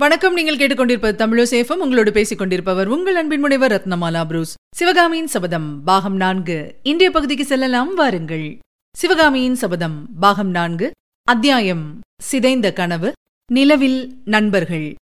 வணக்கம் 0.00 0.34
நீங்கள் 0.34 0.56
கேட்டுக்கொண்டிருப்பது 0.56 1.14
தமிழசேஃபம் 1.22 1.80
உங்களோடு 1.84 2.12
பேசிக் 2.12 2.38
கொண்டிருப்பவர் 2.38 2.88
உங்கள் 2.88 3.14
அன்பின் 3.14 3.40
முனைவர் 3.40 3.72
ரத்னமாலா 3.72 4.26
புரூஸ். 4.26 4.54
சிவகாமியின் 4.76 5.26
சபதம் 5.26 5.84
பாகம் 5.84 6.16
நான்கு. 6.16 6.74
இன்றைய 6.82 7.10
பகுதிக்கு 7.10 7.44
செல்லலாம் 7.44 7.94
வாருங்கள். 7.94 8.58
சிவகாமியின் 8.96 9.54
சபதம் 9.54 10.06
பாகம் 10.20 10.50
நான்கு. 10.50 10.90
அத்தியாயம் 11.28 12.00
சிதைந்த 12.22 12.72
கனவு 12.72 13.12
நிலவில் 13.52 14.00
நண்பர்கள். 14.24 14.94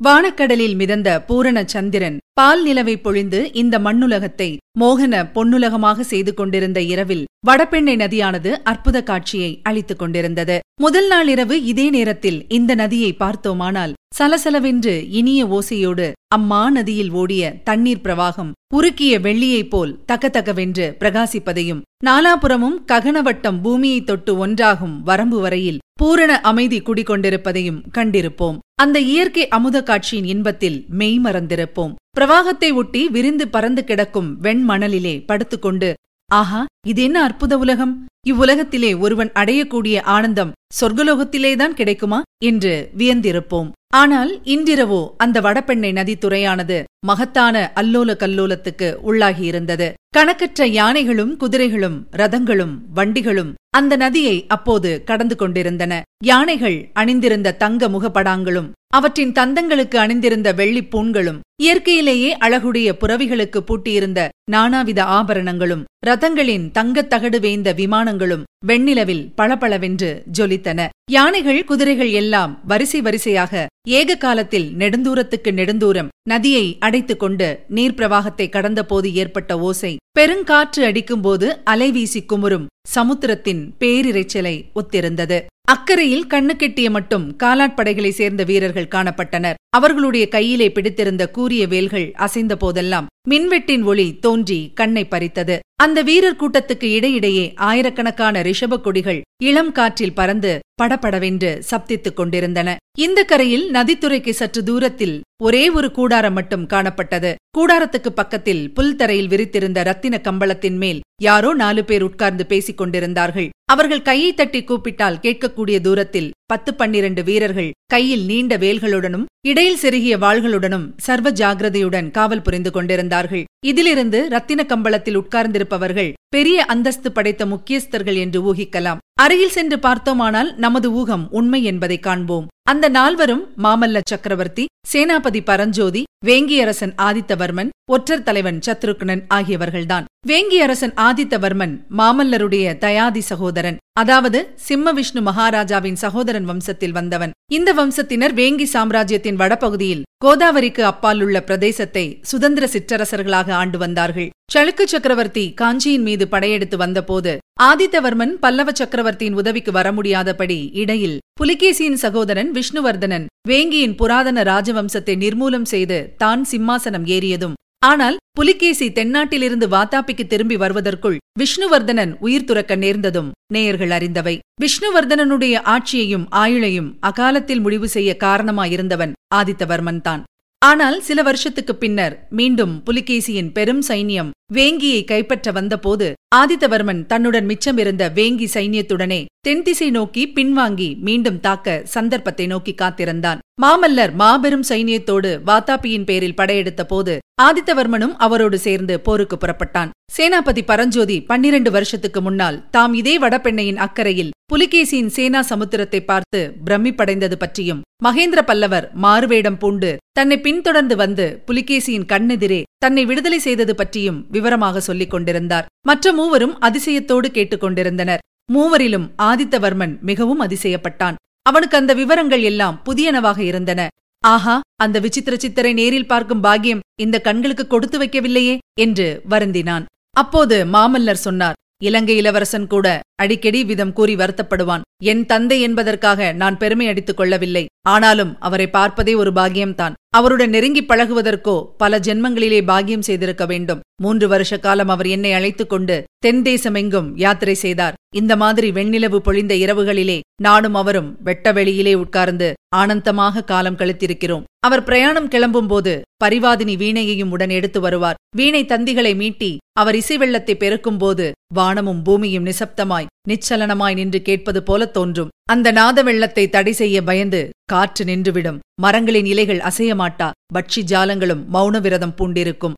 வானக்கடலில் 0.00 0.74
மிதந்த 0.74 1.22
பூரண 1.22 1.64
சந்திரன் 1.66 2.18
பால் 2.32 2.66
நிலவை 2.66 2.96
பொழிந்து 2.96 3.52
இந்த 3.52 3.78
மண்ணுலகத்தை 3.78 4.56
மோகன 4.80 5.24
பொன்னுலகமாக 5.34 6.00
செய்து 6.00 6.34
கொண்டிருந்த 6.34 6.80
இரவில் 6.80 7.24
வடபெண்ணை 7.46 7.94
நதியானது 7.96 8.50
அற்புத 8.62 9.02
காட்சியை 9.02 9.60
அளித்துக் 9.62 9.98
கொண்டிருந்தது. 9.98 10.60
முதல் 10.80 11.08
நாள் 11.08 11.28
இரவு 11.28 11.64
இதே 11.64 11.90
நேரத்தில் 11.90 12.44
இந்த 12.48 12.74
நதியை 12.74 13.12
பார்த்தோமானால் 13.12 13.92
சலசலவென்று 14.18 15.06
இனிய 15.10 15.46
ஓசையோடு 15.46 16.12
அம்மா 16.28 16.70
நதியில் 16.70 17.10
ஓடிய 17.10 17.52
தண்ணீர் 17.64 18.04
பிரவாகம் 18.04 18.50
உருக்கிய 18.74 19.20
வெள்ளியைப் 19.20 19.70
போல் 19.70 19.98
தக்கத்தக்கவென்று 20.12 20.86
பிரகாசிப்பதையும் 21.00 21.80
நாலாபுறமும் 22.06 22.76
ககனவட்டம் 22.92 23.60
பூமியை 23.62 24.04
தொட்டு 24.04 24.46
ஒன்றாகும் 24.46 24.96
வரம்பு 25.02 25.40
வரையில் 25.40 25.80
பூரண 26.00 26.40
அமைதி 26.40 26.78
குடிகொண்டிருப்பதையும் 26.80 27.82
கண்டிருப்போம். 27.98 28.58
அந்த 28.74 28.98
இயற்கை 29.00 29.48
அமுத 29.48 29.82
காட்சியின் 29.82 30.24
இன்பத்தில் 30.24 30.84
மெய் 30.88 31.18
மறந்திருப்போம். 31.24 31.92
பிரவாகத்தை 32.18 32.74
ஒட்டி 32.74 33.08
விரிந்து 33.08 33.48
பறந்து 33.48 33.84
கிடக்கும் 33.84 34.30
வெண்மணலிலே 34.42 35.14
படுத்துக்கொண்டு 35.26 35.94
ஆஹா 36.32 36.64
இது 36.86 37.02
என்ன 37.02 37.22
அற்புத 37.22 37.58
உலகம்? 37.58 38.06
இவ்வுலகத்திலே 38.26 38.98
ஒருவன் 38.98 39.30
அடையக்கூடிய 39.34 40.02
ஆனந்தம் 40.02 40.52
சொர்க்கலோகத்திலேதான் 40.80 41.74
கிடைக்குமா? 41.74 42.22
என்று 42.44 42.90
வியந்திருப்போம். 42.98 43.70
ஆனால் 43.94 44.40
இன்றிரவோ 44.44 45.08
அந்த 45.16 45.40
வடபெண்ணை 45.40 45.92
நதித்துறையானது 45.92 46.82
மகத்தான 47.06 47.72
அல்லோல 47.76 48.10
கல்லோலத்துக்கு 48.16 48.88
உள்ளாகியிருந்தது. 49.06 49.92
கணக்கற்ற 50.10 50.66
யானைகளும் 50.66 51.36
குதிரைகளும் 51.36 52.06
ரதங்களும் 52.12 52.74
வண்டிகளும் 52.94 53.54
அந்த 53.70 53.96
நதியை 53.96 54.46
அப்போது 54.48 55.04
கடந்து 55.04 55.36
கொண்டிருந்தன. 55.36 56.02
யானைகள் 56.24 56.90
அணிந்திருந்த 56.92 57.54
தங்க 57.54 57.88
முகப்படாங்களும் 57.88 58.70
அவற்றின் 58.92 59.32
தந்தங்களுக்கு 59.32 59.96
அணிந்திருந்த 59.96 60.52
வெள்ளிப் 60.52 60.90
பூண்களும் 60.90 61.40
இயற்கையிலேயே 61.62 62.36
அழகுடைய 62.36 62.96
புறவிகளுக்கு 63.00 63.58
பூட்டியிருந்த 63.60 64.28
நானாவித 64.52 65.00
ஆபரணங்களும் 65.00 65.84
ரதங்களின் 66.06 66.70
தங்கத் 66.70 67.10
தகடு 67.10 67.40
வேய்ந்த 67.40 67.72
விமானங்களும் 67.72 68.42
வெண்ணிலவில் 68.66 69.32
பளபளவென்று 69.34 70.22
ஜொலித்தன. 70.38 70.88
யானைகள் 71.10 71.64
குதிரைகள் 71.64 72.10
எல்லாம் 72.10 72.60
வரிசை 72.66 73.00
வரிசையாக 73.00 73.66
ஏக 73.88 74.14
காலத்தில் 74.14 74.72
நெடுந்தூரத்துக்கு 74.78 75.50
நெடுந்தூரம் 75.50 76.08
நதியை 76.28 76.76
அடைத்துக் 76.80 77.18
கொண்டு 77.18 77.60
நீர்ப்பிரவாகத்தை 77.70 78.48
கடந்தபோது 78.48 79.12
ஏற்பட்ட 79.12 79.58
ஓசை 79.58 79.96
பெருங்காற்று 80.18 80.80
அடிக்கும்போது 80.84 81.46
அலைவீசி 81.66 82.20
குமுறும் 82.26 82.66
சமுத்திரத்தின் 82.88 83.74
பேரிரைச்சலை 83.80 84.64
ஒத்திருந்தது. 84.74 85.38
அக்கறையில் 85.72 86.26
கண்ணுக்கெட்டிய 86.30 86.90
மட்டும் 86.90 87.36
காலாட்படைகளை 87.42 88.10
சேர்ந்த 88.10 88.44
வீரர்கள் 88.44 88.90
காணப்பட்டனர். 88.90 89.54
அவர்களுடைய 89.76 90.28
கையிலே 90.28 90.72
பிடித்திருந்த 90.72 91.30
கூரிய 91.30 91.66
வேல்கள் 91.66 92.12
அசைந்த 92.16 92.56
போதெல்லாம் 92.56 93.06
மின்வெட்டின் 93.30 93.84
ஒளி 93.84 94.18
தோன்றி 94.18 94.70
கண்ணை 94.74 95.04
பறித்தது. 95.04 95.56
அந்த 95.82 96.02
வீரர் 96.02 96.36
கூட்டத்துக்கு 96.36 96.88
இடையிடையே 96.96 97.52
ஆயிரக்கணக்கான 97.54 98.42
ரிஷப 98.42 98.80
கொடிகள் 98.80 99.20
இளம் 99.42 99.72
காற்றில் 99.72 100.14
பறந்து 100.14 100.58
படபடவென்று 100.74 101.50
சப்தித்துக் 101.70 102.16
கொண்டிருந்தன. 102.16 102.76
இந்த 102.98 103.24
கரையில் 103.24 103.70
நதித்துறைக்கு 103.70 104.30
சற்று 104.30 104.62
தூரத்தில் 104.62 105.16
ஒரே 105.42 105.68
ஒரு 105.68 105.90
கூடாரம் 105.90 106.32
மட்டும் 106.32 106.66
காணப்பட்டது. 106.66 107.34
கூடாரத்துக்கு 107.58 108.10
பக்கத்தில் 108.14 108.72
புல்தரையில் 108.74 109.30
விரித்திருந்த 109.32 109.82
ரத்தின 109.82 110.20
கம்பளத்தின் 110.24 110.76
மேல் 110.76 111.00
யாரோ 111.20 111.54
நாலு 111.54 111.84
பேர் 111.84 112.02
உட்கார்ந்து 112.02 112.46
பேசிக் 112.46 112.76
கொண்டிருந்தார்கள். 112.76 113.50
அவர்கள் 113.72 114.02
கையை 114.02 114.34
தட்டி 114.34 114.64
கூப்பிட்டால் 114.64 115.18
கேட்கக்கூடிய 115.22 115.80
தூரத்தில் 115.80 116.30
பத்து 116.46 116.74
பன்னிரண்டு 116.74 117.22
வீரர்கள் 117.24 117.70
கையில் 117.86 118.24
நீண்ட 118.24 118.56
வேல்களுடனும் 118.56 119.24
இடையில் 119.48 119.78
செருகிய 119.82 120.18
வாள்களுடனும் 120.18 120.86
சர்வ 120.96 121.30
ஜாகிரதையுடன் 121.30 122.10
காவல் 122.10 122.42
புரிந்து 122.42 122.70
கொண்டிருந்தார்கள். 122.70 123.44
இதிலிருந்து 123.66 124.28
ரத்தின 124.28 124.66
கம்பளத்தில் 124.68 125.16
உட்கார்ந்திருப்பவர்கள் 125.16 126.12
பெரிய 126.28 126.64
அந்தஸ்து 126.64 127.12
படைத்த 127.12 127.46
முக்கியஸ்தர்கள் 127.46 128.14
என்று 128.14 128.54
ஊகிக்கலாம். 128.54 129.02
அருகில் 129.20 129.54
சென்று 129.56 129.78
பார்த்தோமானால் 129.78 130.54
நமது 130.56 130.92
ஊகம் 130.92 131.28
உண்மை 131.30 131.64
என்பதை 131.64 131.98
காண்போம். 131.98 132.46
அந்த 132.70 132.88
நால்வரும் 132.88 133.44
மாமல்ல 133.62 134.00
சக்கரவர்த்தி 134.04 134.64
சேனாபதி 134.92 135.40
பரஞ்சோதி 135.44 136.02
வேங்கியரசன் 136.26 136.92
ஆதித்தவர்மன் 137.06 137.70
ஒற்றர் 137.92 138.22
தலைவன் 138.22 138.58
சத்ருக்னன் 138.66 139.22
ஆகியவர்கள்தான். 139.34 140.04
வேங்கியரசன் 140.28 140.94
ஆதித்தவர்மன் 141.06 141.74
மாமல்லருடைய 141.98 142.78
தயாதி 142.78 143.20
சகோதரன் 143.20 143.80
அதாவது 144.00 144.38
சிம்ம 144.66 144.92
விஷ்ணு 144.92 145.20
மகாராஜாவின் 145.22 145.98
சகோதரன் 146.04 146.46
வம்சத்தில் 146.50 146.92
வந்தவன். 146.92 147.34
இந்த 147.48 147.70
வம்சத்தினர் 147.72 148.34
வேங்கி 148.34 148.64
சாம்ராஜ்யத்தின் 148.64 149.40
வடபகுதியில் 149.40 150.04
கோதாவரிக்கு 150.24 150.82
அப்பால் 150.82 151.22
உள்ள 151.22 151.38
பிரதேசத்தை 151.40 152.04
சுதந்திர 152.22 152.66
சிற்றரசர்களாக 152.66 153.52
ஆண்டு 153.52 153.78
வந்தார்கள். 153.78 154.30
சளுக்கு 154.52 154.84
சக்கரவர்த்தி 154.84 155.44
காஞ்சியின் 155.54 156.02
மீது 156.02 156.24
படையெடுத்து 156.28 156.76
வந்தபோது 156.76 157.32
ஆதித்தவர்மன் 157.62 158.32
பல்லவ 158.40 158.70
சக்கரவர்த்தியின் 158.72 159.34
உதவிக்கு 159.34 159.72
வர 159.72 159.88
முடியாதபடி 159.92 160.58
இடையில் 160.72 161.20
புலிகேசியின் 161.40 162.00
சகோதரன் 162.04 162.50
விஷ்ணுவர்தனன் 162.52 163.26
வேங்கியின் 163.48 163.94
புராதன 163.94 164.42
ராஜவம்சத்தை 164.42 165.14
நிர்மூலம் 165.16 165.64
செய்து 165.64 165.98
தான் 166.16 166.46
சிம்மாசனம் 166.50 167.06
ஏறியதும். 167.06 167.52
ஆனால் 167.78 168.16
புலிகேசி 168.30 168.88
தென்னாட்டிலிருந்து 168.88 169.68
வாத்தாப்பிக்கு 169.68 170.26
திரும்பி 170.26 170.56
வருவதற்குள் 170.56 171.18
விஷ்ணுவர்தனன் 171.38 172.16
உயிர் 172.20 172.44
துறக்க 172.44 172.76
நேர்ந்ததும். 172.76 173.30
நேயர்கள் 173.52 173.88
அறிந்தவை 173.88 174.38
விஷ்ணுவர்தனனுடைய 174.60 175.60
ஆட்சியையும் 175.62 176.28
ஆயுளையும் 176.32 176.94
அகாலத்தில் 177.00 177.60
முடிவு 177.60 177.88
செய்ய 177.88 178.16
காரணமாயிருந்தவன் 178.20 179.12
ஆதித்தவர்மன் 179.34 180.00
தான். 180.00 180.24
ஆனால் 180.58 181.00
சில 181.00 181.22
வருஷத்துக்குப் 181.22 181.80
பின்னர் 181.80 182.26
மீண்டும் 182.30 182.82
புலிகேசியின் 182.86 183.52
பெரும் 183.52 183.82
சைன்யம் 183.88 184.30
வேங்கியை 184.54 185.04
கைப்பற்ற 185.04 185.50
வந்தபோது 185.50 186.12
ஆதித்தவர்மன் 186.36 187.06
தன்னுடன் 187.06 187.46
மிச்சமிருந்த 187.46 188.10
வேங்கி 188.14 188.46
சைன்யத்துடனே 188.54 189.24
தென்திசை 189.46 189.86
நோக்கி 189.94 190.22
பின்வாங்கி 190.34 190.86
மீண்டும் 191.06 191.38
தாக்க 191.46 191.72
சந்தர்ப்பத்தை 191.94 192.44
நோக்கி 192.52 192.72
காத்திருந்தான். 192.82 193.40
மாமல்லர் 193.62 194.12
மாபெரும் 194.20 194.64
சைனியத்தோடு 194.68 195.30
வாத்தாப்பியின் 195.48 196.06
பேரில் 196.10 196.36
படையெடுத்த 196.40 196.82
போது 196.92 197.14
ஆதித்தவர்மனும் 197.46 198.14
அவரோடு 198.26 198.58
சேர்ந்து 198.66 198.94
போருக்கு 199.00 199.36
புறப்பட்டான். 199.36 199.92
சேனாபதி 200.16 200.62
பரஞ்சோதி 200.70 201.16
பன்னிரண்டு 201.30 201.70
வருஷத்துக்கு 201.76 202.22
முன்னால் 202.26 202.60
தாம் 202.76 202.94
இதே 203.00 203.14
வடபெண்ணையின் 203.24 203.82
அக்கறையில் 203.86 204.32
புலிகேசியின் 204.52 205.12
சேனா 205.16 205.40
சமுத்திரத்தை 205.50 206.00
பார்த்து 206.04 206.40
பிரமிப்படைந்தது 206.66 207.36
பற்றியும் 207.42 207.84
மகேந்திர 208.06 208.40
பல்லவர் 208.48 208.86
மாறுவேடம் 209.04 209.60
பூண்டு 209.62 209.90
தன்னை 210.18 210.36
பின்தொடர்ந்து 210.40 210.96
வந்து 210.96 211.26
புலிகேசியின் 211.46 212.10
கண்ணெதிரே 212.12 212.60
தன்னை 212.78 213.02
விடுதலை 213.10 213.38
செய்தது 213.38 213.74
பற்றியும் 213.74 214.18
விவரமாக 214.34 214.80
சொல்லிக் 214.80 215.12
கொண்டிருந்தார். 215.12 215.68
மற்ற 215.88 216.12
மூவரும் 216.12 216.58
அதிசயத்தோடு 216.68 217.28
கேட்டுக்கொண்டிருந்தனர் 217.36 218.22
மூவரிலும் 218.48 219.06
ஆதித்தவர்மன் 219.22 220.00
மிகவும் 220.00 220.42
அதிசயப்பட்டான். 220.42 221.14
அவனுக்கு 221.42 221.76
அந்த 221.76 221.94
விவரங்கள் 221.94 222.42
எல்லாம் 222.42 222.82
புதியனவாக 222.86 223.38
இருந்தன. 223.38 223.88
ஆஹா 224.24 224.60
அந்த 224.82 224.98
விசித்திர 224.98 225.36
சித்தரை 225.36 225.72
நேரில் 225.72 226.06
பார்க்கும் 226.06 226.40
பாக்கியம் 226.40 226.84
இந்த 227.00 227.20
கண்களுக்கு 227.20 227.66
கொடுத்து 227.66 227.98
வைக்கவில்லையே 227.98 228.58
என்று 228.80 229.22
வருந்தினான். 229.30 229.84
அப்போது 230.16 230.56
மாமல்லர் 230.64 231.24
சொன்னார் 231.26 231.58
இலங்கை 231.84 232.16
இளவரசன் 232.16 232.66
கூட 232.66 232.86
அடிக்கடி 233.22 233.64
விதம் 233.64 233.92
கூறி 233.92 234.14
வருத்தப்படுவான். 234.16 234.84
என் 235.02 235.26
தந்தை 235.26 235.60
என்பதற்காக 235.60 236.32
நான் 236.32 236.58
பெருமை 236.58 236.86
அடித்துக் 236.88 237.16
கொள்ளவில்லை. 237.16 237.66
ஆனாலும் 237.88 238.36
அவரை 238.40 238.66
பார்ப்பதே 238.70 239.14
ஒரு 239.14 239.30
பாகியம்தான் 239.32 239.96
அவருடன் 240.16 240.50
நெருங்கி 240.50 240.82
பழகுவதற்கோ 240.82 241.56
பல 241.76 241.98
ஜென்மங்களிலே 241.98 242.60
பாகியம் 242.70 243.06
செய்திருக்க 243.08 243.46
வேண்டும். 243.46 243.80
மூன்று 244.02 244.28
வருஷ 244.28 244.58
காலம் 244.58 244.88
அவர் 244.88 245.06
என்னை 245.06 245.32
அழைத்துக் 245.32 245.68
கொண்டு 245.68 245.96
தென் 246.18 246.42
தேசமெங்கும் 246.42 247.10
யாத்திரை 247.16 247.54
செய்தார். 247.54 247.94
இந்த 248.14 248.36
மாதிரி 248.36 248.70
வெண்ணிலவு 248.70 249.18
பொழிந்த 249.26 249.52
இரவுகளிலே 249.64 250.20
நானும் 250.42 250.74
அவரும் 250.74 251.18
வெட்டவெளியிலே 251.24 251.94
உட்கார்ந்து 251.94 252.48
ஆனந்தமாக 252.76 253.44
காலம் 253.44 253.76
கழித்திருக்கிறோம். 253.76 254.42
அவர் 254.60 254.82
பிரயாணம் 254.82 255.28
கிளம்பும்போது 255.28 256.00
பரிவாதினி 256.24 256.74
வீணையையும் 256.82 257.30
உடன் 257.30 257.50
எடுத்து 257.50 257.80
வருவார். 257.80 258.18
வீணை 258.36 258.64
தந்திகளை 258.64 259.12
மீட்டி 259.22 259.56
அவர் 259.72 259.94
இசை 259.94 260.16
வெள்ளத்தை 260.16 260.56
பெருக்கும்போது 260.58 261.30
வானமும் 261.54 262.02
பூமியும் 262.02 262.46
நிசப்தமாய் 262.46 263.10
நிச்சலனமாய் 263.28 263.94
நின்று 263.94 264.22
கேட்பது 264.22 264.62
போல 264.62 264.86
தோன்றும். 264.86 265.32
அந்த 265.50 265.70
நாத 265.70 266.02
வெள்ளத்தை 266.02 266.48
தடை 266.48 266.72
செய்ய 266.72 267.02
பயந்து 267.02 267.50
காற்று 267.64 268.04
நின்றுவிடும். 268.04 268.58
மரங்களின் 268.80 269.24
இலைகள் 269.24 269.58
அசையமாட்டா. 269.58 270.30
பட்சி 270.54 270.80
ஜாலங்களும் 270.86 271.42
மௌன 271.52 271.80
விரதம் 271.80 272.14
பூண்டிருக்கும். 272.18 272.72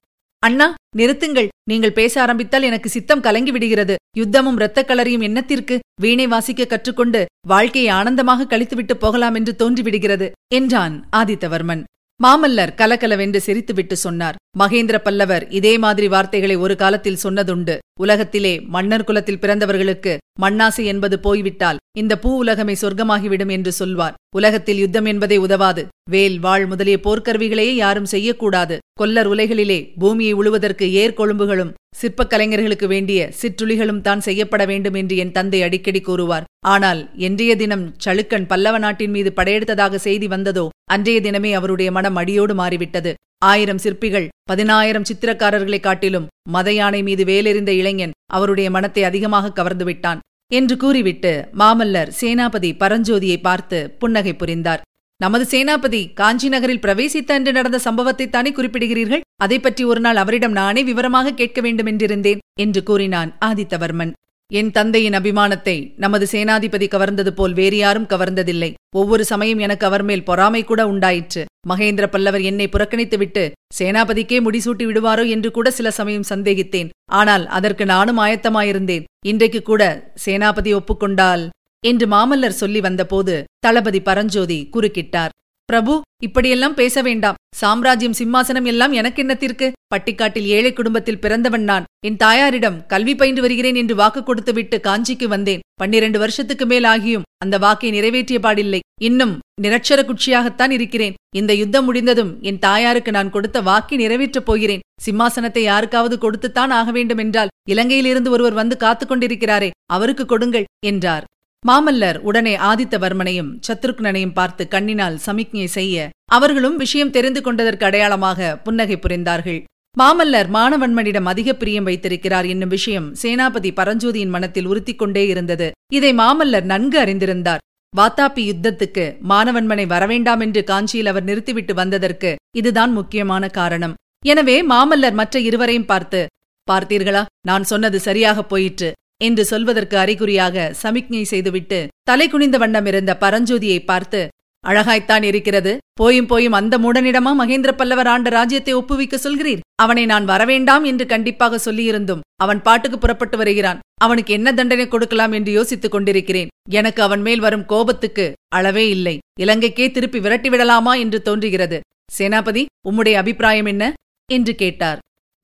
அண்ணா 0.46 0.74
நிறுத்துங்கள். 0.96 1.48
நீங்கள் 1.70 1.92
பேச 1.92 2.20
ஆரம்பித்தால் 2.20 2.62
எனக்கு 2.62 2.88
சித்தம் 2.88 3.20
கலங்கி 3.20 3.50
விடுகிறது. 3.50 3.94
யுத்தமும் 4.18 4.52
இரத்தக் 4.52 4.88
களரியும் 4.88 5.22
எண்ணத்திற்கு 5.22 5.80
வீணை 6.00 6.26
வாசிக்க 6.26 6.64
கற்றுக்கொண்டு 6.64 7.24
வாழ்க்கையை 7.48 7.90
ஆனந்தமாக 7.90 8.46
கழித்துவிட்டு 8.46 8.96
போகலாம் 8.96 9.34
என்று 9.34 9.54
தோன்றிவிடுகிறது 9.58 10.30
என்றான் 10.54 11.08
ஆதித்தவர்மன். 11.16 11.82
மாமல்லர் 12.22 12.74
கலகலவென்று 12.80 13.40
சிரித்துவிட்டு 13.46 13.96
சொன்னார். 14.02 14.36
மகேந்திர 14.60 14.96
பல்லவர் 15.06 15.44
இதே 15.58 15.72
மாதிரி 15.84 16.06
வார்த்தைகளை 16.12 16.56
ஒரு 16.64 16.74
காலத்தில் 16.82 17.20
சொன்னதுண்டு. 17.22 17.74
உலகத்திலே 18.02 18.52
மன்னர் 18.74 19.04
குலத்தில் 19.08 19.40
பிறந்தவர்களுக்கு 19.42 20.12
மண்ணாசை 20.42 20.84
என்பது 20.92 21.16
போய்விட்டால் 21.24 21.80
இந்த 22.00 22.12
பூ 22.22 22.30
உலகமே 22.42 22.74
சொர்க்கமாகிவிடும் 22.82 23.52
என்று 23.56 23.72
சொல்வார். 23.80 24.14
உலகத்தில் 24.38 24.80
யுத்தம் 24.82 25.08
என்பதே 25.12 25.36
உதவாது. 25.46 25.82
வேல் 26.12 26.38
வாழ் 26.46 26.66
முதலிய 26.72 26.98
போர்க்கருவிகளையே 27.06 27.74
யாரும் 27.82 28.10
செய்யக்கூடாது. 28.14 28.76
கொல்லர் 29.00 29.30
உலைகளிலே 29.32 29.78
பூமியை 30.02 30.34
உழுவதற்கு 30.40 30.88
ஏர்கொழும்புகளும் 31.02 31.74
சிற்பக் 32.00 32.30
கலைஞர்களுக்கு 32.32 32.86
வேண்டிய 32.94 33.28
சிற்றுளிகளும் 33.40 34.02
தான் 34.08 34.24
செய்யப்பட 34.28 34.62
வேண்டும் 34.72 34.96
என்று 35.00 35.16
என் 35.24 35.34
தந்தை 35.36 35.60
அடிக்கடி 35.66 36.00
கூறுவார். 36.00 36.48
ஆனால் 36.74 37.02
என்றைய 37.28 37.52
தினம் 37.62 37.84
சளுக்கன் 38.06 38.48
பல்லவ 38.52 38.78
நாட்டின் 38.86 39.14
மீது 39.16 39.32
படையெடுத்ததாக 39.38 40.00
செய்தி 40.06 40.28
வந்ததோ 40.34 40.66
அன்றைய 40.84 41.20
தினமே 41.20 41.52
அவருடைய 41.52 41.90
மனம் 41.90 42.16
அடியோடு 42.16 42.54
மாறிவிட்டது. 42.54 43.14
ஆயிரம் 43.38 43.78
சிற்பிகள் 43.78 44.28
பதினாயிரம் 44.42 45.02
சித்திரக்காரர்களைக் 45.12 45.80
காட்டிலும் 45.80 46.26
மத 46.48 46.72
யானை 46.72 47.02
மீது 47.02 47.24
வேலெறிந்த 47.24 47.68
இளைஞன் 47.68 48.10
அவருடைய 48.32 48.70
மனத்தை 48.70 49.04
அதிகமாக 49.04 49.52
கவர்ந்து 49.52 49.84
விட்டான் 49.84 50.20
என்று 50.52 50.76
கூறிவிட்டு 50.76 51.48
மாமல்லர் 51.58 52.12
சேனாபதி 52.20 52.72
பரஞ்சோதியை 52.72 53.40
பார்த்து 53.40 53.90
புன்னகை 53.98 54.34
புரிந்தார். 54.34 54.82
நமது 55.16 55.44
சேனாபதி 55.44 56.12
காஞ்சி 56.12 56.48
நகரில் 56.48 56.78
பிரவேசித்த 56.78 57.32
அன்று 57.32 57.52
நடந்த 57.52 57.80
சம்பவத்தைத்தானே 57.84 58.50
குறிப்பிடுகிறீர்கள்? 58.52 59.20
அதை 59.36 59.60
பற்றி 59.60 59.84
ஒரு 59.84 60.00
நாள் 60.00 60.16
அவரிடம் 60.16 60.52
நானே 60.52 60.82
விவரமாக 60.82 61.34
கேட்க 61.34 61.60
வேண்டும் 61.60 61.86
என்றிருந்தேன் 61.86 62.38
என்று 62.60 62.82
கூறினான் 62.82 63.36
ஆதித்தவர்மன். 63.44 64.12
என் 64.58 64.70
தந்தையின் 64.70 65.12
அபிமானத்தை 65.12 65.74
நமது 65.96 66.26
சேனாதிபதி 66.32 66.86
கவர்ந்தது 66.88 67.28
போல் 67.28 67.52
வேறு 67.52 67.76
யாரும் 67.76 68.06
கவர்ந்ததில்லை. 68.06 68.74
ஒவ்வொரு 68.96 69.24
சமயம் 69.24 69.58
எனக்கு 69.58 69.86
அவர் 69.86 70.02
மேல் 70.02 70.24
பொறாமை 70.24 70.64
கூட 70.64 70.86
உண்டாயிற்று. 70.86 71.44
மகேந்திர 71.68 72.06
பல்லவர் 72.06 72.40
என்னை 72.40 72.68
புறக்கணித்துவிட்டு 72.68 73.44
சேனாபதிக்கே 73.78 74.38
முடிசூட்டி 74.46 74.84
விடுவாரோ? 74.86 75.28
என்று 75.28 75.50
கூட 75.50 75.70
சில 75.70 75.90
சமயம் 75.90 76.28
சந்தேகித்தேன். 76.28 76.88
ஆனால் 77.12 77.46
அதற்கு 77.46 77.84
நானும் 77.84 78.18
ஆயத்தமாயிருந்தேன். 78.18 79.04
இன்றைக்கு 79.26 79.62
கூட 79.62 80.12
சேனாபதி 80.26 80.72
ஒப்புக்கொண்டால்? 80.74 81.48
என்று 81.84 82.06
மாமல்லர் 82.06 82.60
சொல்லி 82.62 82.80
வந்தபோது 82.80 83.44
தளபதி 83.58 84.00
பரஞ்சோதி 84.00 84.68
குறுக்கிட்டார். 84.72 85.32
பிரபு 85.64 86.00
இப்படியெல்லாம் 86.22 86.74
பேச 86.74 87.02
வேண்டாம். 87.02 87.34
சாம்ராஜ்யம் 87.56 88.16
சிம்மாசனம் 88.18 88.64
எல்லாம் 88.64 88.92
எனக்கென்னத்திற்கு 88.92 89.72
பட்டிக்காட்டில் 89.94 90.50
ஏழை 90.56 90.72
குடும்பத்தில் 90.72 91.18
பிறந்தவன் 91.18 91.62
நான். 91.62 91.84
என் 92.06 92.16
தாயாரிடம் 92.16 92.86
கல்வி 92.86 93.14
பயின்று 93.14 93.40
வருகிறேன் 93.40 93.74
என்று 93.74 93.94
வாக்கு 93.94 94.22
கொடுத்துவிட்டு 94.22 94.80
காஞ்சிக்கு 94.82 95.24
வந்தேன். 95.24 95.60
பன்னிரண்டு 95.74 96.18
வருஷத்துக்கு 96.18 96.66
மேல் 96.66 96.84
ஆகியும் 96.84 97.26
அந்த 97.44 97.58
வாக்கை 97.58 97.90
நிறைவேற்றிய 97.90 98.40
பாடில்லை. 98.42 98.78
இன்னும் 99.00 99.38
நிரட்சர 99.60 100.02
குட்சியாகத்தான் 100.02 100.70
இருக்கிறேன். 100.70 101.14
இந்த 101.36 101.54
யுத்தம் 101.54 101.84
முடிந்ததும் 101.84 102.42
என் 102.42 102.58
தாயாருக்கு 102.58 103.10
நான் 103.10 103.30
கொடுத்த 103.30 103.60
வாக்கை 103.60 103.98
நிறைவேற்றப் 103.98 104.46
போகிறேன். 104.46 104.80
சிம்மாசனத்தை 105.06 105.58
யாருக்காவது 105.58 106.18
கொடுத்துத்தான் 106.18 106.70
ஆக 106.70 106.90
வேண்டும் 106.90 107.18
என்றால் 107.18 107.52
இலங்கையிலிருந்து 107.70 108.28
ஒருவர் 108.28 108.52
வந்து 108.52 108.76
காத்துக் 108.76 109.10
கொண்டிருக்கிறாரே 109.10 109.70
அவருக்கு 109.92 110.26
கொடுங்கள் 110.26 110.64
என்றார். 110.86 111.24
மாமல்லர் 111.64 112.16
உடனே 112.18 112.54
ஆதித்தவர்மனையும் 112.68 113.52
சத்ருக்னனையும் 113.66 114.32
பார்த்து 114.32 114.68
கண்ணினால் 114.68 115.14
சமிக்ஞை 115.26 115.66
செய்ய 115.66 116.08
அவர்களும் 116.36 116.76
விஷயம் 116.76 117.12
தெரிந்து 117.16 117.40
கொண்டதற்கு 117.42 117.84
அடையாளமாக 117.86 118.56
புன்னகை 118.56 118.96
புரிந்தார்கள். 118.96 119.60
மாமல்லர் 119.96 120.48
மானவன்மனிடம் 120.56 121.28
அதிக 121.32 121.48
பிரியம் 121.54 121.86
வைத்திருக்கிறார் 121.88 122.46
என்னும் 122.46 122.68
விஷயம் 122.68 123.06
சேனாபதி 123.22 123.70
பரஞ்சோதியின் 123.76 124.34
மனத்தில் 124.36 124.66
உறுத்திக் 124.66 124.98
கொண்டே 124.98 125.22
இருந்தது. 125.26 125.68
இதை 125.92 126.10
மாமல்லர் 126.14 126.66
நன்கு 126.72 126.98
அறிந்திருந்தார். 127.04 127.62
வாத்தாப்பி 127.96 128.42
யுத்தத்துக்கு 128.50 129.04
மானவன்மனை 129.32 129.86
வரவேண்டாம் 129.94 130.40
என்று 130.40 130.62
காஞ்சியில் 130.64 131.06
அவர் 131.06 131.28
நிறுத்திவிட்டு 131.30 131.74
வந்ததற்கு 131.74 132.32
இதுதான் 132.56 132.92
முக்கியமான 132.92 133.48
காரணம். 133.48 133.94
எனவே 134.26 134.56
மாமல்லர் 134.72 135.18
மற்ற 135.20 135.40
இருவரையும் 135.40 135.90
பார்த்து 135.92 136.20
பார்த்தீர்களா? 136.68 137.24
நான் 137.46 137.64
சொன்னது 137.64 138.00
சரியாகப் 138.00 138.50
போயிற்று. 138.52 138.90
என்று 139.22 139.44
சொல்வதற்கு 139.44 139.98
அறிகுறியாக 139.98 140.72
சமிக்ஞை 140.72 141.24
செய்துவிட்டு 141.24 141.86
தலை 142.02 142.28
குனிந்த 142.28 142.58
வண்ணம் 142.58 142.86
இருந்த 142.86 143.16
பரஞ்சோதியை 143.20 143.84
பார்த்து 143.84 144.28
அழகாய்த்தான் 144.64 145.22
இருக்கிறது. 145.22 145.76
போயும் 145.92 146.26
போயும் 146.26 146.52
அந்த 146.52 146.78
மூடனிடமா 146.78 147.30
மகேந்திர 147.38 147.72
பல்லவர் 147.72 148.06
ஆண்ட 148.06 148.30
ராஜ்யத்தை 148.30 148.74
ஒப்புவிக்க 148.74 149.16
சொல்கிறீர்? 149.16 149.60
அவனை 149.74 150.06
நான் 150.06 150.28
வரவேண்டாம் 150.28 150.82
என்று 150.82 151.06
கண்டிப்பாக 151.06 151.58
சொல்லியிருந்தும் 151.64 152.20
அவன் 152.42 152.62
பாட்டுக்கு 152.62 152.98
புறப்பட்டு 152.98 153.36
வருகிறான். 153.36 153.78
அவனுக்கு 153.94 154.32
என்ன 154.34 154.52
தண்டனை 154.52 154.88
கொடுக்கலாம் 154.88 155.32
என்று 155.32 155.52
யோசித்துக் 155.52 155.90
கொண்டிருக்கிறேன். 155.90 156.48
எனக்கு 156.70 157.02
அவன் 157.02 157.20
மேல் 157.20 157.40
வரும் 157.40 157.66
கோபத்துக்கு 157.66 158.32
அளவே 158.48 158.88
இல்லை. 158.88 159.18
இலங்கைக்கே 159.40 159.90
திருப்பி 159.90 160.18
விரட்டிவிடலாமா 160.18 160.98
என்று 160.98 161.22
தோன்றுகிறது. 161.22 161.80
சேனாபதி 162.12 162.66
உம்முடைய 162.90 163.12
அபிப்பிராயம் 163.12 163.66
என்ன? 163.66 163.92
என்று 164.32 164.54
கேட்டார். 164.54 164.98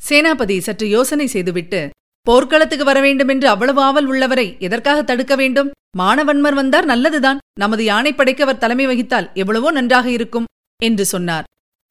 சேனாபதி 0.09 0.61
சற்று 0.61 0.89
யோசனை 0.89 1.27
செய்துவிட்டு 1.27 1.91
போர்க்களத்துக்கு 2.27 2.85
வர 2.85 3.01
வேண்டும் 3.01 3.29
என்று 3.29 3.49
அவ்வளவு 3.49 3.81
ஆவல் 3.83 4.07
உள்ளவரை 4.07 4.57
எதற்காக 4.59 5.03
தடுக்க 5.03 5.35
வேண்டும்? 5.37 5.71
மானவன்மர் 5.99 6.55
வந்தார் 6.55 6.85
நல்லதுதான். 6.85 7.39
நமது 7.59 7.85
யானைப்படைக்கு 7.85 8.41
அவர் 8.41 8.59
தலைமை 8.59 8.87
வகித்தால் 8.87 9.31
எவ்வளவோ 9.35 9.71
நன்றாக 9.71 10.11
இருக்கும் 10.11 10.49
என்று 10.83 11.05
சொன்னார். 11.05 11.45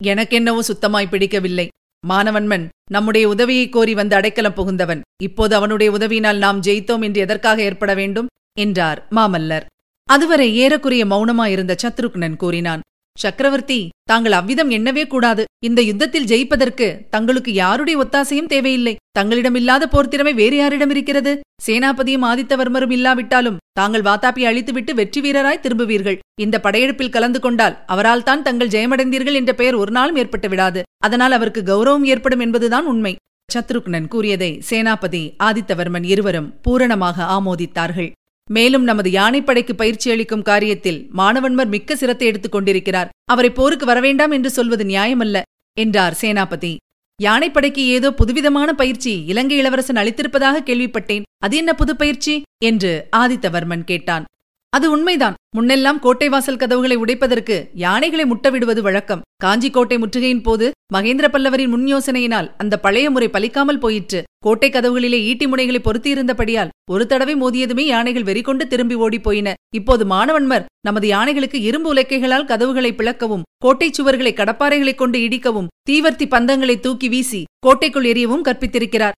எனக்கென்னவோ 0.03 0.59
சுத்தமாய் 0.59 1.11
பிடிக்கவில்லை. 1.11 1.67
மானவன்மன் 2.07 2.65
நம்முடைய 2.91 3.27
உதவியை 3.27 3.69
கோரி 3.69 3.93
வந்து 3.93 4.15
அடைக்கலம் 4.15 4.53
புகுந்தவன். 4.53 5.01
இப்போது 5.23 5.55
அவனுடைய 5.55 5.91
உதவியினால் 5.91 6.37
நாம் 6.37 6.61
ஜெயித்தோம் 6.61 7.01
என்று 7.01 7.21
எதற்காக 7.21 7.61
ஏற்பட 7.61 7.93
வேண்டும்? 7.93 8.29
என்றார் 8.57 9.07
மாமல்லர். 9.15 9.65
அதுவரை 10.09 10.55
ஏறக்குறைய 10.55 11.05
மௌனமாயிருந்த 11.05 11.73
சத்ருக்னன் 11.83 12.35
கூறினான் 12.35 12.81
சக்கரவர்த்தி 13.15 13.77
தாங்கள் 14.09 14.35
அவ்விதம் 14.37 14.69
எண்ணவே 14.75 15.03
கூடாது. 15.07 15.43
இந்த 15.67 15.79
யுத்தத்தில் 15.81 16.27
ஜெயிப்பதற்கு 16.31 16.87
தங்களுக்கு 17.15 17.51
யாருடைய 17.53 17.95
ஒத்தாசையும் 18.03 18.49
தேவையில்லை. 18.53 18.93
தங்களிடமில்லாத 19.17 19.83
போர்த்திறமை 19.93 20.33
வேறு 20.39 20.57
யாரிடம் 20.57 20.89
இருக்கிறது? 20.89 21.33
சேனாபதியும் 21.65 22.25
ஆதித்தவர்மரும் 22.29 22.93
இல்லாவிட்டாலும் 22.97 23.59
தாங்கள் 23.79 24.05
வாத்தாப்பி 24.09 24.43
அழித்துவிட்டு 24.49 24.93
வெற்றி 24.99 25.21
வீரராய் 25.21 25.63
திரும்புவீர்கள். 25.65 26.19
இந்த 26.45 26.55
படையெடுப்பில் 26.65 27.15
கலந்து 27.15 27.39
கொண்டால் 27.39 27.77
அவரால் 27.85 28.27
தான் 28.29 28.45
தங்கள் 28.47 28.73
ஜெயமடைந்தீர்கள் 28.75 29.39
என்ற 29.41 29.53
பெயர் 29.53 29.79
ஒரு 29.81 29.91
நாளும் 29.91 30.19
ஏற்பட்டு 30.23 30.49
விடாது. 30.49 30.83
அதனால் 31.07 31.31
அவருக்கு 31.31 31.63
கௌரவம் 31.71 32.07
ஏற்படும் 32.13 32.39
என்பதுதான் 32.39 32.87
உண்மை. 32.93 33.15
சத்ருக்னன் 33.55 34.07
கூறியதை 34.07 34.49
சேனாபதி 34.69 35.21
ஆதித்தவர்மன் 35.43 36.05
இருவரும் 36.13 36.49
பூரணமாக 36.61 37.27
ஆமோதித்தார்கள். 37.37 38.09
மேலும் 38.51 38.83
நமது 38.83 39.09
யானைப்படைக்கு 39.11 39.73
பயிற்சி 39.73 40.11
அளிக்கும் 40.11 40.43
காரியத்தில் 40.43 41.09
மாணவன்மர் 41.09 41.67
மிக்க 41.67 41.95
சிரத்தை 41.95 42.27
எடுத்துக் 42.27 42.51
கொண்டிருக்கிறார். 42.51 43.09
அவரை 43.25 43.49
போருக்கு 43.49 43.85
வரவேண்டாம் 43.85 44.31
என்று 44.31 44.49
சொல்வது 44.49 44.83
நியாயமல்ல 44.83 45.41
என்றார் 45.77 46.17
சேனாபதி. 46.21 46.75
யானைப்படைக்கு 47.23 47.77
ஏதோ 47.77 48.13
புதுவிதமான 48.13 48.73
பயிற்சி 48.73 49.23
இலங்கை 49.25 49.57
இளவரசன் 49.57 49.95
அளித்திருப்பதாக 49.95 50.61
கேள்விப்பட்டேன். 50.65 51.21
அது 51.43 51.57
என்ன 51.57 51.73
புது 51.73 51.95
பயிற்சி? 51.95 52.41
என்று 52.65 53.07
ஆதித்தவர்மன் 53.15 53.83
கேட்டான். 53.83 54.25
அது 54.69 54.91
உண்மைதான். 54.91 55.33
முன்னெல்லாம் 55.57 55.99
கோட்டை 55.99 56.29
வாசல் 56.29 56.57
கதவுகளை 56.57 56.97
உடைப்பதற்கு 56.97 57.69
யானைகளை 57.73 58.25
முட்டவிடுவது 58.25 58.81
வழக்கம். 58.81 59.21
காஞ்சி 59.35 59.69
கோட்டை 59.69 59.97
முற்றுகையின் 59.97 60.41
போது 60.41 60.71
மகேந்திர 60.93 61.27
பல்லவரின் 61.27 61.67
முன் 61.67 61.85
யோசனையினால் 61.85 62.51
அந்த 62.57 62.79
பழைய 62.79 63.09
முறை 63.09 63.29
பலிக்காமல் 63.29 63.79
போயிற்று. 63.79 64.23
கோட்டை 64.45 64.69
கதவுகளிலே 64.69 65.19
ஈட்டி 65.21 65.47
முனைகளை 65.47 65.79
பொருத்தியிருந்தபடியால் 65.79 66.69
ஒரு 66.91 67.07
தடவை 67.07 67.35
மோதியதுமே 67.35 67.79
யானைகள் 67.79 68.23
வெறிகொண்டு 68.23 68.67
திரும்பி 68.67 68.95
ஓடிப் 68.95 69.23
போயின 69.23 69.53
இப்போது 69.75 70.05
மாணவன்மர் 70.05 70.65
நமது 70.85 71.09
யானைகளுக்கு 71.09 71.55
இரும்பு 71.55 71.93
உலக்கைகளால் 71.93 72.45
கதவுகளை 72.45 72.93
பிளக்கவும் 72.93 73.41
கோட்டை 73.57 73.91
சுவர்களை 73.91 74.33
கடப்பாறைகளைக் 74.33 74.95
கொண்டு 74.95 75.19
இடிக்கவும் 75.19 75.67
தீவர்த்தி 75.89 76.27
பந்தங்களை 76.27 76.79
தூக்கி 76.79 77.09
வீசி 77.09 77.43
கோட்டைக்குள் 77.59 78.05
எரியவும் 78.05 78.45
கற்பித்திருக்கிறார். 78.45 79.11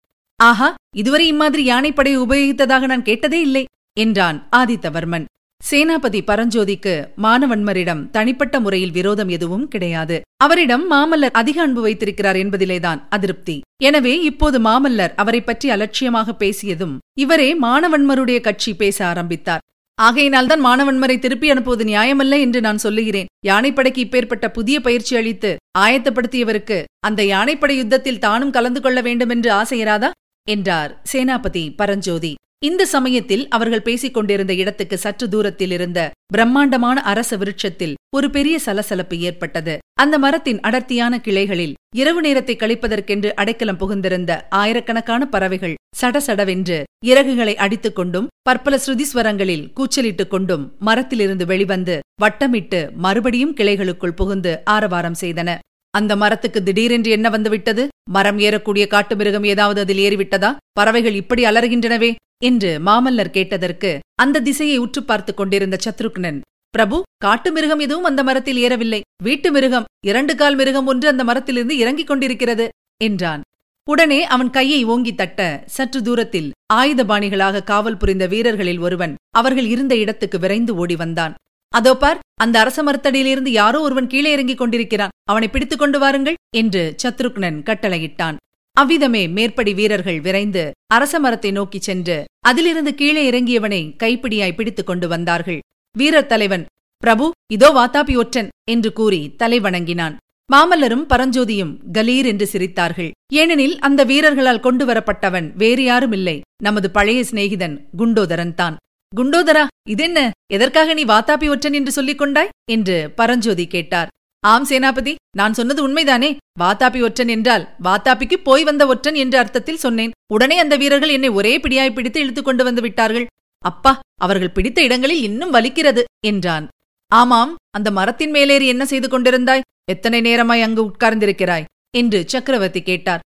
ஆஹா 0.43 0.75
இதுவரை 0.95 1.27
இம்மாதிரி 1.27 1.63
யானைப்படை 1.63 2.19
உபயோகித்ததாக 2.19 2.85
நான் 2.85 3.03
கேட்டதே 3.03 3.41
இல்லை 3.41 3.65
என்றான் 3.99 4.47
ஆதித்தவர்மன். 4.55 5.25
சேனாபதி 5.69 6.19
பரஞ்சோதிக்கு 6.29 6.93
மானவன்மரிடம் 7.23 8.01
தனிப்பட்ட 8.11 8.55
முறையில் 8.59 8.93
விரோதம் 8.97 9.31
எதுவும் 9.37 9.67
கிடையாது. 9.67 10.15
அவரிடம் 10.43 10.85
மாமல்லர் 10.91 11.37
அதிக 11.41 11.57
அன்பு 11.61 11.81
வைத்திருக்கிறார் 11.81 12.35
என்பதிலேதான் 12.35 13.01
அதிருப்தி. 13.09 13.57
எனவே 13.83 14.13
இப்போது 14.29 14.59
மாமல்லர் 14.59 15.15
அவரை 15.15 15.41
பற்றி 15.41 15.69
அலட்சியமாக 15.69 16.35
பேசியதும் 16.43 16.95
இவரே 17.23 17.49
மானவன்மருடைய 17.65 18.39
கட்சி 18.41 18.73
பேச 18.73 18.97
ஆரம்பித்தார். 19.05 19.63
ஆகையினால்தான் 19.99 20.61
மாணவன்மரை 20.65 21.15
திருப்பி 21.19 21.47
அனுப்புவது 21.49 21.83
நியாயமல்ல 21.83 22.39
என்று 22.45 22.59
நான் 22.61 22.83
சொல்லுகிறேன். 22.85 23.29
யானைப்படைக்கு 23.49 24.01
இப்பேற்பட்ட 24.05 24.45
புதிய 24.47 24.77
பயிற்சி 24.79 25.13
அளித்து 25.19 25.51
ஆயத்தப்படுத்தியவருக்கு 25.79 26.77
அந்த 27.07 27.21
யானைப்படை 27.23 27.75
யுத்தத்தில் 27.77 28.23
தானும் 28.25 28.55
கலந்து 28.57 28.81
கொள்ள 28.81 28.99
வேண்டுமென்று 29.01 29.51
ஆசையராதா 29.61 30.09
என்றார் 30.45 31.01
சேனாபதி 31.13 31.75
பரஞ்சோதி. 31.75 32.33
இந்த 32.65 32.85
சமயத்தில் 32.85 33.47
அவர்கள் 33.47 33.81
பேசிக் 33.81 34.13
கொண்டிருந்த 34.13 34.53
இடத்துக்கு 34.53 34.97
சற்று 34.97 35.29
தூரத்தில் 35.29 35.71
இருந்த 35.71 36.11
பிரம்மாண்டமான 36.33 37.01
அரச 37.01 37.35
விருட்சத்தில் 37.35 37.95
ஒரு 38.15 38.29
பெரிய 38.29 38.59
சலசலப்பு 38.59 39.17
ஏற்பட்டது. 39.17 39.77
அந்த 39.93 40.19
மரத்தின் 40.19 40.59
அடர்த்தியான 40.59 41.21
கிளைகளில் 41.21 41.73
இரவு 41.95 42.21
நேரத்தை 42.21 42.55
கழிப்பதற்கென்று 42.55 43.29
அடைக்கலம் 43.31 43.77
புகுந்திருந்த 43.77 44.41
ஆயிரக்கணக்கான 44.49 45.25
பறவைகள் 45.25 45.75
சடசடவென்று 46.01 46.83
இறகுகளை 47.05 47.55
அடித்துக் 47.55 47.95
கொண்டும் 47.95 48.27
பற்பல 48.41 48.79
ஸ்ருதிஸ்வரங்களில் 48.85 49.67
கூச்சலிட்டுக் 49.75 50.27
கொண்டும் 50.27 50.75
மரத்திலிருந்து 50.79 51.45
வெளிவந்து 51.45 51.99
வட்டமிட்டு 52.21 52.91
மறுபடியும் 52.91 53.55
கிளைகளுக்குள் 53.55 54.15
புகுந்து 54.15 54.61
ஆரவாரம் 54.65 55.19
செய்தன. 55.21 55.57
அந்த 55.91 56.15
மரத்துக்கு 56.15 56.63
திடீரென்று 56.63 57.11
என்ன 57.11 57.29
வந்துவிட்டது? 57.29 57.87
மரம் 58.09 58.39
ஏறக்கூடிய 58.39 58.87
காட்டு 58.87 59.15
மிருகம் 59.15 59.43
ஏதாவது 59.43 59.81
அதில் 59.81 59.97
ஏறிவிட்டதா? 59.97 60.55
பறவைகள் 60.71 61.13
இப்படி 61.13 61.43
அலறுகின்றனவே? 61.43 62.15
என்று 62.43 62.79
மாமல்லர் 62.85 63.29
கேட்டதற்கு 63.29 63.99
அந்த 64.15 64.39
திசையை 64.39 64.77
உற்று 64.77 65.03
பார்த்துக் 65.03 65.37
கொண்டிருந்த 65.37 65.77
சத்ருக்னன் 65.85 66.41
பிரபு 66.69 67.03
காட்டு 67.17 67.51
மிருகம் 67.51 67.79
எதுவும் 67.79 68.03
அந்த 68.03 68.23
மரத்தில் 68.23 68.57
ஏறவில்லை. 68.57 69.01
வீட்டு 69.23 69.51
மிருகம் 69.51 69.85
இரண்டு 70.05 70.35
கால் 70.35 70.55
மிருகம் 70.55 70.85
ஒன்று 70.85 71.07
அந்த 71.07 71.23
மரத்திலிருந்து 71.23 71.77
இறங்கிக் 71.77 72.07
கொண்டிருக்கிறது 72.07 72.69
என்றான். 73.01 73.41
உடனே 73.89 74.25
அவன் 74.25 74.49
கையை 74.49 74.83
ஓங்கி 74.83 75.15
தட்ட 75.15 75.63
சற்று 75.65 76.01
தூரத்தில் 76.01 76.51
ஆயுதபாணிகளாக 76.73 77.63
காவல் 77.63 77.97
புரிந்த 77.97 78.27
வீரர்களில் 78.27 78.79
ஒருவன் 78.79 79.15
அவர்கள் 79.29 79.65
இருந்த 79.65 79.95
இடத்துக்கு 79.95 80.39
விரைந்து 80.39 80.75
ஓடி 80.75 80.95
வந்தான். 80.95 81.35
அதோ 81.73 81.93
பார் 81.95 82.21
அந்த 82.43 82.55
அரச 82.63 82.77
மரத்தடியிலிருந்து 82.83 83.51
யாரோ 83.61 83.79
ஒருவன் 83.87 84.11
கீழே 84.13 84.29
இறங்கிக் 84.35 84.61
கொண்டிருக்கிறான். 84.61 85.13
அவனை 85.31 85.47
பிடித்துக் 85.49 85.81
கொண்டு 85.81 85.97
வாருங்கள் 86.03 86.39
என்று 86.61 86.83
சத்ருக்னன் 87.03 87.59
கட்டளையிட்டான். 87.67 88.37
அவ்விதமே 88.77 89.21
மேற்படி 89.37 89.71
வீரர்கள் 89.79 90.19
விரைந்து 90.25 90.63
அரச 90.95 91.13
மரத்தை 91.19 91.51
நோக்கிச் 91.51 91.87
சென்று 91.87 92.17
அதிலிருந்து 92.49 92.91
கீழே 93.01 93.23
இறங்கியவனை 93.31 93.81
கைப்பிடியாய் 94.03 94.57
பிடித்துக் 94.59 94.89
கொண்டு 94.89 95.07
வந்தார்கள். 95.13 95.59
வீரர் 95.95 96.29
தலைவன் 96.33 96.65
பிரபு 97.03 97.25
இதோ 97.55 97.69
வாத்தாபி 97.77 98.13
ஒற்றன் 98.23 98.51
என்று 98.73 98.89
கூறி 98.99 99.21
தலை 99.41 99.59
வணங்கினான். 99.59 100.15
மாமல்லரும் 100.49 101.07
பரஞ்சோதியும் 101.11 101.73
கலீர் 101.97 102.27
என்று 102.31 102.45
சிரித்தார்கள். 102.53 103.11
ஏனெனில் 103.41 103.75
அந்த 103.87 104.01
வீரர்களால் 104.11 104.65
கொண்டு 104.65 104.85
வரப்பட்டவன் 104.89 105.47
வேறு 105.61 105.83
யாரும் 105.83 106.15
இல்லை 106.17 106.37
நமது 106.67 106.87
பழைய 106.97 107.19
சிநேகிதன் 107.29 107.75
குண்டோதரன் 107.99 108.55
தான் 108.61 108.77
குண்டோதரா 109.15 109.67
இதென்ன? 109.89 110.31
எதற்காக 110.53 110.93
நீ 110.93 111.03
வாத்தாபி 111.03 111.49
ஒற்றன் 111.49 111.73
என்று 111.73 111.91
சொல்லிக் 111.91 112.17
கொண்டாய்? 112.17 112.49
என்று 112.71 113.11
பரஞ்சோதி 113.15 113.67
கேட்டார். 113.67 114.07
ஆம் 114.39 114.67
சேனாபதி 114.67 115.15
நான் 115.37 115.53
சொன்னது 115.53 115.87
உண்மைதானே? 115.87 116.37
வாத்தாபி 116.59 117.03
ஒற்றன் 117.03 117.27
என்றால் 117.27 117.69
வாத்தாபிக்கு 117.83 118.37
போய் 118.43 118.63
வந்த 118.63 118.87
ஒற்றன் 118.87 119.15
என்ற 119.15 119.39
அர்த்தத்தில் 119.39 119.77
சொன்னேன். 119.77 120.11
உடனே 120.33 120.59
அந்த 120.59 120.75
வீரர்கள் 120.75 121.09
என்னை 121.09 121.29
ஒரே 121.29 121.57
பிடியாய் 121.57 121.93
பிடித்து 121.93 122.19
இழுத்துக் 122.19 122.45
கொண்டு 122.45 122.63
வந்து 122.63 122.81
விட்டார்கள். 122.81 123.25
அப்பா 123.65 123.99
அவர்கள் 124.21 124.49
பிடித்த 124.49 124.81
இடங்களில் 124.81 125.21
இன்னும் 125.21 125.53
வலிக்கிறது 125.53 126.03
என்றான். 126.27 126.67
ஆமாம் 127.07 127.55
அந்த 127.69 127.91
மரத்தின் 127.91 128.29
மேலேறி 128.29 128.67
என்ன 128.67 128.85
செய்து 128.85 129.07
கொண்டிருந்தாய்? 129.07 129.67
எத்தனை 129.91 130.21
நேரமாய் 130.21 130.61
அங்கு 130.61 130.83
உட்கார்ந்திருக்கிறாய்? 130.85 131.63
என்று 131.97 132.23
சக்கரவர்த்தி 132.27 132.81
கேட்டார். 132.81 133.19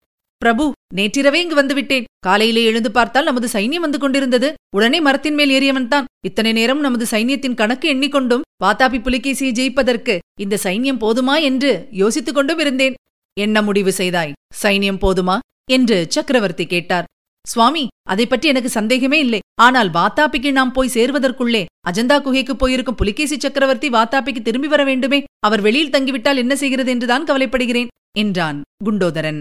பிரபு 0.45 0.65
நேற்றிரவே 0.99 1.39
இங்கு 1.45 1.57
வந்துவிட்டேன். 1.61 2.09
காலையிலே 2.27 2.63
எழுந்து 2.71 2.91
பார்த்தால் 2.97 3.29
நமது 3.29 3.49
சைன்யம் 3.55 3.85
வந்து 3.87 3.99
கொண்டிருந்தது. 4.03 4.49
உடனே 4.77 4.99
மரத்தின் 5.07 5.37
மேல் 5.39 5.55
ஏறியவன் 5.57 5.89
தான். 5.93 6.09
இத்தனை 6.29 6.53
நேரம் 6.59 6.85
நமது 6.87 7.07
சைன்யத்தின் 7.13 7.59
கணக்கு 7.61 7.87
எண்ணிக்கொண்டும் 7.95 8.45
வாத்தாபி 8.65 8.99
புலிகேசியை 9.07 9.53
ஜெயிப்பதற்கு 9.59 10.15
இந்த 10.45 10.59
சைன்யம் 10.67 11.01
போதுமா 11.05 11.35
என்று 11.49 11.73
யோசித்துக் 12.03 12.39
கொண்டும் 12.39 12.61
இருந்தேன். 12.65 12.95
என்ன 13.37 13.63
முடிவு 13.69 13.93
செய்தாய்? 14.01 14.37
சைன்யம் 14.63 15.03
போதுமா? 15.05 15.37
என்று 15.77 15.97
சக்கரவர்த்தி 16.15 16.65
கேட்டார். 16.67 17.09
சுவாமி 17.45 17.83
அதை 18.13 18.25
பற்றி 18.27 18.47
எனக்கு 18.49 18.71
சந்தேகமே 18.77 19.19
இல்லை. 19.25 19.41
ஆனால் 19.63 19.91
வாத்தாப்பிக்கு 19.97 20.51
நாம் 20.59 20.73
போய் 20.77 20.95
சேர்வதற்குள்ளே 20.95 21.63
அஜந்தா 21.91 22.17
குகைக்கு 22.23 22.55
போயிருக்கும் 22.57 22.99
புலிகேசி 23.01 23.37
சக்கரவர்த்தி 23.37 23.89
வாத்தாப்பிக்கு 23.89 24.43
திரும்பி 24.43 24.69
வர 24.75 24.85
வேண்டுமே. 24.85 25.19
அவர் 25.47 25.65
வெளியில் 25.67 25.93
தங்கிவிட்டால் 25.97 26.41
என்ன 26.43 26.55
செய்கிறது 26.63 26.93
என்றுதான் 26.95 27.27
கவலைப்படுகிறேன் 27.31 27.93
என்றான் 28.19 28.59
குண்டோதரன். 28.85 29.41